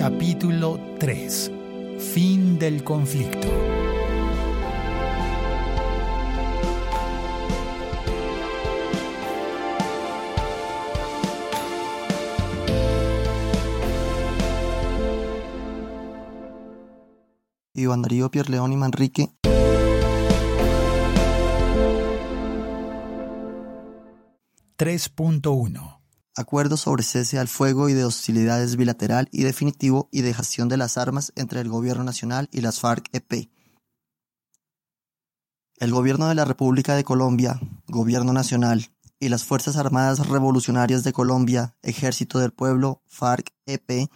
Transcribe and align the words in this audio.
Capítulo 0.00 0.80
3. 0.98 1.52
Fin 1.98 2.58
del 2.58 2.82
conflicto. 2.82 3.48
Iván 17.74 18.00
Darío 18.00 18.30
Pierleón 18.30 18.72
y 18.72 18.76
Manrique. 18.78 19.28
...3.1... 24.78 25.99
Acuerdo 26.36 26.76
sobre 26.76 27.02
cese 27.02 27.38
al 27.38 27.48
fuego 27.48 27.88
y 27.88 27.94
de 27.94 28.04
hostilidades 28.04 28.76
bilateral 28.76 29.28
y 29.32 29.42
definitivo 29.42 30.08
y 30.12 30.22
dejación 30.22 30.68
de 30.68 30.76
las 30.76 30.96
armas 30.96 31.32
entre 31.34 31.60
el 31.60 31.68
Gobierno 31.68 32.04
Nacional 32.04 32.48
y 32.52 32.60
las 32.60 32.80
FARC-EP. 32.80 33.50
El 35.78 35.92
Gobierno 35.92 36.28
de 36.28 36.34
la 36.36 36.44
República 36.44 36.94
de 36.94 37.04
Colombia, 37.04 37.60
Gobierno 37.88 38.32
Nacional, 38.32 38.90
y 39.18 39.28
las 39.28 39.44
Fuerzas 39.44 39.76
Armadas 39.76 40.28
Revolucionarias 40.28 41.04
de 41.04 41.12
Colombia, 41.12 41.76
Ejército 41.82 42.38
del 42.38 42.52
Pueblo, 42.52 43.02
FARC-EP, 43.06 44.08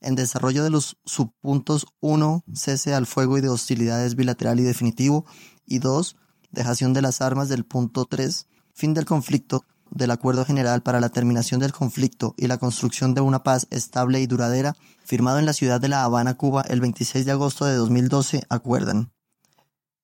en 0.00 0.14
desarrollo 0.14 0.64
de 0.64 0.70
los 0.70 0.96
subpuntos 1.04 1.86
1, 2.00 2.44
cese 2.54 2.94
al 2.94 3.06
fuego 3.06 3.36
y 3.36 3.40
de 3.40 3.50
hostilidades 3.50 4.14
bilateral 4.14 4.58
y 4.60 4.62
definitivo, 4.62 5.26
y 5.66 5.80
2, 5.80 6.16
dejación 6.50 6.94
de 6.94 7.02
las 7.02 7.20
armas 7.20 7.48
del 7.48 7.66
punto 7.66 8.06
3, 8.06 8.46
fin 8.72 8.94
del 8.94 9.04
conflicto, 9.04 9.64
del 9.90 10.10
Acuerdo 10.10 10.44
General 10.44 10.82
para 10.82 11.00
la 11.00 11.08
Terminación 11.08 11.60
del 11.60 11.72
Conflicto 11.72 12.34
y 12.36 12.46
la 12.46 12.58
Construcción 12.58 13.14
de 13.14 13.20
una 13.20 13.42
Paz 13.42 13.66
Estable 13.70 14.20
y 14.20 14.26
Duradera, 14.26 14.74
firmado 15.04 15.38
en 15.38 15.46
la 15.46 15.52
ciudad 15.52 15.80
de 15.80 15.88
La 15.88 16.04
Habana, 16.04 16.36
Cuba, 16.36 16.62
el 16.68 16.80
26 16.80 17.24
de 17.24 17.32
agosto 17.32 17.64
de 17.64 17.74
2012, 17.74 18.42
acuerdan. 18.48 19.12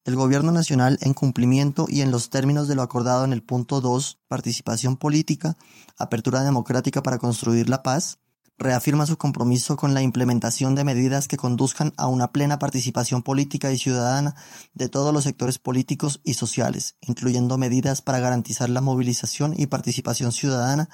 El 0.04 0.16
Gobierno 0.16 0.52
Nacional, 0.52 0.98
en 1.00 1.14
cumplimiento 1.14 1.86
y 1.88 2.02
en 2.02 2.10
los 2.10 2.28
términos 2.28 2.68
de 2.68 2.74
lo 2.74 2.82
acordado 2.82 3.24
en 3.24 3.32
el 3.32 3.42
punto 3.42 3.80
2, 3.80 4.18
participación 4.28 4.96
política, 4.96 5.56
apertura 5.96 6.42
democrática 6.42 7.02
para 7.02 7.18
construir 7.18 7.70
la 7.70 7.82
paz, 7.82 8.18
reafirma 8.58 9.06
su 9.06 9.16
compromiso 9.16 9.76
con 9.76 9.94
la 9.94 10.02
implementación 10.02 10.74
de 10.74 10.84
medidas 10.84 11.28
que 11.28 11.36
conduzcan 11.36 11.92
a 11.96 12.06
una 12.06 12.30
plena 12.30 12.58
participación 12.58 13.22
política 13.22 13.72
y 13.72 13.78
ciudadana 13.78 14.36
de 14.74 14.88
todos 14.88 15.12
los 15.12 15.24
sectores 15.24 15.58
políticos 15.58 16.20
y 16.24 16.34
sociales, 16.34 16.96
incluyendo 17.00 17.58
medidas 17.58 18.00
para 18.00 18.20
garantizar 18.20 18.70
la 18.70 18.80
movilización 18.80 19.54
y 19.56 19.66
participación 19.66 20.32
ciudadana 20.32 20.88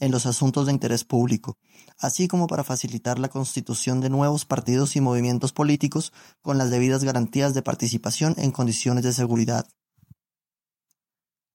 en 0.00 0.10
los 0.10 0.26
asuntos 0.26 0.66
de 0.66 0.72
interés 0.72 1.04
público, 1.04 1.56
así 1.98 2.26
como 2.26 2.46
para 2.48 2.64
facilitar 2.64 3.18
la 3.18 3.28
constitución 3.28 4.00
de 4.00 4.10
nuevos 4.10 4.44
partidos 4.44 4.96
y 4.96 5.00
movimientos 5.00 5.52
políticos 5.52 6.12
con 6.42 6.58
las 6.58 6.70
debidas 6.70 7.04
garantías 7.04 7.54
de 7.54 7.62
participación 7.62 8.34
en 8.38 8.50
condiciones 8.50 9.04
de 9.04 9.12
seguridad. 9.12 9.66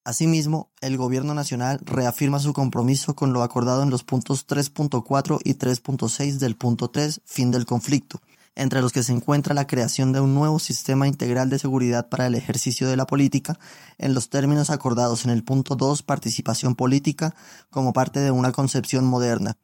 Asimismo, 0.09 0.71
el 0.81 0.97
Gobierno 0.97 1.35
Nacional 1.35 1.79
reafirma 1.85 2.39
su 2.39 2.51
compromiso 2.51 3.15
con 3.15 3.31
lo 3.31 3.43
acordado 3.43 3.83
en 3.83 3.91
los 3.91 4.03
puntos 4.03 4.47
3.4 4.47 5.37
y 5.43 5.53
3.6 5.53 6.39
del 6.39 6.55
punto 6.55 6.89
3, 6.89 7.21
fin 7.25 7.51
del 7.51 7.67
conflicto, 7.67 8.19
entre 8.55 8.81
los 8.81 8.91
que 8.91 9.03
se 9.03 9.11
encuentra 9.11 9.53
la 9.53 9.67
creación 9.67 10.11
de 10.11 10.19
un 10.19 10.33
nuevo 10.33 10.57
sistema 10.57 11.07
integral 11.07 11.51
de 11.51 11.59
seguridad 11.59 12.09
para 12.09 12.25
el 12.25 12.33
ejercicio 12.33 12.87
de 12.87 12.97
la 12.97 13.05
política, 13.05 13.59
en 13.99 14.15
los 14.15 14.31
términos 14.31 14.71
acordados 14.71 15.25
en 15.25 15.29
el 15.29 15.43
punto 15.43 15.75
2, 15.75 16.01
participación 16.01 16.73
política, 16.73 17.35
como 17.69 17.93
parte 17.93 18.19
de 18.19 18.31
una 18.31 18.51
concepción 18.51 19.05
moderna, 19.05 19.57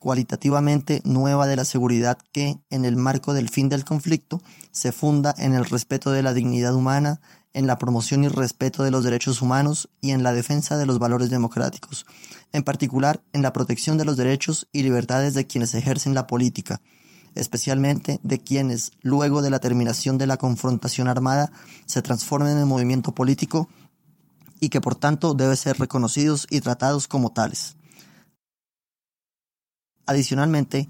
cualitativamente 0.00 1.00
nueva 1.04 1.46
de 1.46 1.54
la 1.54 1.64
seguridad 1.64 2.18
que, 2.32 2.58
en 2.70 2.84
el 2.84 2.96
marco 2.96 3.34
del 3.34 3.48
fin 3.48 3.68
del 3.68 3.84
conflicto, 3.84 4.42
se 4.72 4.90
funda 4.90 5.32
en 5.38 5.54
el 5.54 5.64
respeto 5.64 6.10
de 6.10 6.24
la 6.24 6.34
dignidad 6.34 6.74
humana, 6.74 7.20
en 7.54 7.66
la 7.66 7.78
promoción 7.78 8.24
y 8.24 8.28
respeto 8.28 8.82
de 8.82 8.90
los 8.90 9.04
derechos 9.04 9.42
humanos 9.42 9.88
y 10.00 10.10
en 10.10 10.22
la 10.22 10.32
defensa 10.32 10.76
de 10.76 10.86
los 10.86 10.98
valores 10.98 11.30
democráticos, 11.30 12.06
en 12.52 12.62
particular 12.62 13.22
en 13.32 13.42
la 13.42 13.52
protección 13.52 13.98
de 13.98 14.04
los 14.04 14.16
derechos 14.16 14.68
y 14.72 14.82
libertades 14.82 15.34
de 15.34 15.46
quienes 15.46 15.74
ejercen 15.74 16.14
la 16.14 16.26
política, 16.26 16.80
especialmente 17.34 18.20
de 18.22 18.38
quienes, 18.38 18.92
luego 19.02 19.42
de 19.42 19.50
la 19.50 19.60
terminación 19.60 20.18
de 20.18 20.26
la 20.26 20.36
confrontación 20.36 21.08
armada, 21.08 21.52
se 21.86 22.02
transformen 22.02 22.58
en 22.58 22.68
movimiento 22.68 23.14
político 23.14 23.68
y 24.60 24.68
que 24.68 24.80
por 24.80 24.94
tanto 24.94 25.34
deben 25.34 25.56
ser 25.56 25.78
reconocidos 25.78 26.46
y 26.50 26.60
tratados 26.60 27.08
como 27.08 27.32
tales. 27.32 27.76
Adicionalmente, 30.06 30.88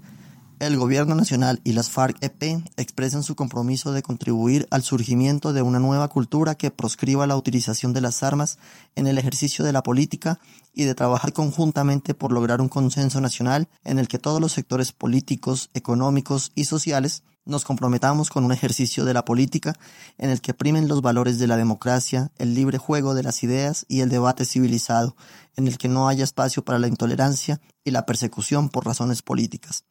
el 0.67 0.77
Gobierno 0.77 1.15
Nacional 1.15 1.59
y 1.63 1.73
las 1.73 1.91
FARC-EP 1.91 2.63
expresan 2.77 3.23
su 3.23 3.35
compromiso 3.35 3.91
de 3.91 4.01
contribuir 4.01 4.67
al 4.71 4.83
surgimiento 4.83 5.51
de 5.51 5.61
una 5.61 5.79
nueva 5.79 6.07
cultura 6.07 6.55
que 6.55 6.71
proscriba 6.71 7.27
la 7.27 7.35
utilización 7.35 7.91
de 7.91 8.01
las 8.01 8.23
armas 8.23 8.57
en 8.95 9.07
el 9.07 9.17
ejercicio 9.17 9.65
de 9.65 9.73
la 9.73 9.83
política 9.83 10.39
y 10.73 10.85
de 10.85 10.95
trabajar 10.95 11.33
conjuntamente 11.33 12.13
por 12.13 12.31
lograr 12.31 12.61
un 12.61 12.69
consenso 12.69 13.19
nacional 13.19 13.67
en 13.83 13.99
el 13.99 14.07
que 14.07 14.19
todos 14.19 14.39
los 14.39 14.53
sectores 14.53 14.91
políticos, 14.91 15.69
económicos 15.73 16.51
y 16.55 16.65
sociales 16.65 17.23
nos 17.45 17.65
comprometamos 17.65 18.29
con 18.29 18.45
un 18.45 18.53
ejercicio 18.53 19.03
de 19.03 19.13
la 19.13 19.25
política 19.25 19.73
en 20.17 20.29
el 20.29 20.39
que 20.39 20.53
primen 20.53 20.87
los 20.87 21.01
valores 21.01 21.39
de 21.39 21.47
la 21.47 21.57
democracia, 21.57 22.31
el 22.37 22.53
libre 22.53 22.77
juego 22.77 23.15
de 23.15 23.23
las 23.23 23.43
ideas 23.43 23.85
y 23.89 23.99
el 23.99 24.09
debate 24.09 24.45
civilizado, 24.45 25.15
en 25.57 25.67
el 25.67 25.77
que 25.77 25.89
no 25.89 26.07
haya 26.07 26.23
espacio 26.23 26.63
para 26.63 26.79
la 26.79 26.87
intolerancia 26.87 27.59
y 27.83 27.91
la 27.91 28.05
persecución 28.05 28.69
por 28.69 28.85
razones 28.85 29.21
políticas. 29.21 29.83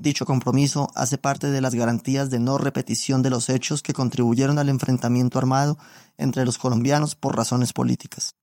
Dicho 0.00 0.24
compromiso 0.26 0.88
hace 0.94 1.18
parte 1.18 1.50
de 1.50 1.60
las 1.60 1.74
garantías 1.74 2.30
de 2.30 2.38
no 2.38 2.56
repetición 2.56 3.20
de 3.20 3.30
los 3.30 3.48
hechos 3.48 3.82
que 3.82 3.92
contribuyeron 3.92 4.60
al 4.60 4.68
enfrentamiento 4.68 5.38
armado 5.38 5.76
entre 6.16 6.44
los 6.44 6.56
colombianos 6.56 7.16
por 7.16 7.36
razones 7.36 7.72
políticas. 7.72 8.36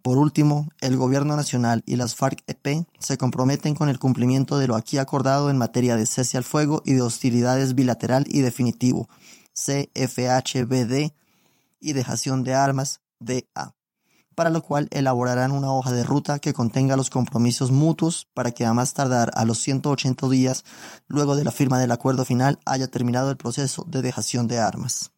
Por 0.00 0.18
último, 0.18 0.68
el 0.80 0.96
Gobierno 0.96 1.34
Nacional 1.34 1.82
y 1.86 1.96
las 1.96 2.14
FARC-EP 2.14 2.86
se 3.00 3.18
comprometen 3.18 3.74
con 3.74 3.88
el 3.88 3.98
cumplimiento 3.98 4.58
de 4.58 4.68
lo 4.68 4.76
aquí 4.76 4.98
acordado 4.98 5.50
en 5.50 5.58
materia 5.58 5.96
de 5.96 6.06
cese 6.06 6.36
al 6.36 6.44
fuego 6.44 6.80
y 6.84 6.92
de 6.92 7.02
hostilidades 7.02 7.74
bilateral 7.74 8.24
y 8.28 8.42
definitivo, 8.42 9.08
CFHBD, 9.54 11.12
y 11.80 11.92
dejación 11.92 12.44
de 12.44 12.54
armas, 12.54 13.00
DA 13.18 13.75
para 14.36 14.50
lo 14.50 14.62
cual 14.62 14.86
elaborarán 14.92 15.50
una 15.50 15.72
hoja 15.72 15.90
de 15.90 16.04
ruta 16.04 16.38
que 16.38 16.52
contenga 16.52 16.96
los 16.96 17.10
compromisos 17.10 17.72
mutuos 17.72 18.28
para 18.34 18.52
que 18.52 18.64
a 18.64 18.74
más 18.74 18.94
tardar 18.94 19.32
a 19.34 19.44
los 19.44 19.58
180 19.58 20.28
días 20.28 20.64
luego 21.08 21.34
de 21.34 21.42
la 21.42 21.50
firma 21.50 21.80
del 21.80 21.90
acuerdo 21.90 22.24
final 22.24 22.60
haya 22.64 22.86
terminado 22.86 23.30
el 23.30 23.36
proceso 23.36 23.84
de 23.88 24.02
dejación 24.02 24.46
de 24.46 24.58
armas. 24.60 25.10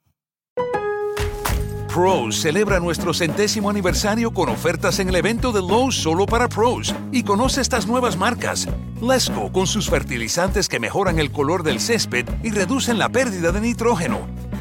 Pros 1.93 2.41
celebra 2.41 2.79
nuestro 2.79 3.13
centésimo 3.13 3.71
aniversario 3.71 4.33
con 4.33 4.49
ofertas 4.51 5.01
en 5.01 5.09
el 5.09 5.17
evento 5.17 5.51
de 5.51 5.63
Lowe's 5.63 5.97
solo 5.97 6.27
para 6.27 6.49
pros 6.49 6.95
y 7.11 7.25
conoce 7.25 7.61
estas 7.61 7.89
nuevas 7.89 8.17
marcas. 8.17 8.69
Lesco 9.03 9.51
con 9.51 9.67
sus 9.67 9.91
fertilizantes 9.91 10.69
que 10.69 10.79
mejoran 10.79 11.19
el 11.19 11.33
color 11.33 11.65
del 11.65 11.81
césped 11.81 12.27
y 12.45 12.51
reducen 12.51 12.99
la 12.99 13.09
pérdida 13.09 13.51
de 13.51 13.63
nitrógeno. 13.63 14.38